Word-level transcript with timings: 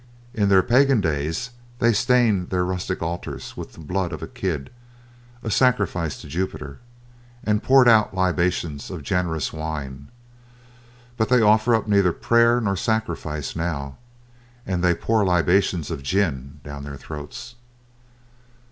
In 0.33 0.49
their 0.49 0.63
pagan 0.63 0.99
days 0.99 1.51
they 1.77 1.93
stained 1.93 2.49
their 2.49 2.65
rustic 2.65 3.03
altars 3.03 3.55
with 3.55 3.73
the 3.73 3.79
blood 3.79 4.11
of 4.11 4.23
a 4.23 4.27
kid, 4.27 4.71
a 5.43 5.51
sacrifice 5.51 6.19
to 6.21 6.27
Jupiter, 6.27 6.79
and 7.43 7.61
poured 7.61 7.87
out 7.87 8.11
libations 8.15 8.89
of 8.89 9.03
generous 9.03 9.53
wine; 9.53 10.07
but 11.17 11.29
they 11.29 11.39
offer 11.43 11.75
up 11.75 11.87
neither 11.87 12.13
prayer 12.13 12.59
nor 12.59 12.75
sacrifice 12.75 13.55
now, 13.55 13.97
and 14.65 14.83
they 14.83 14.95
pour 14.95 15.23
libations 15.23 15.91
of 15.91 16.01
gin 16.01 16.61
down 16.63 16.83
their 16.83 16.97
throats. 16.97 17.53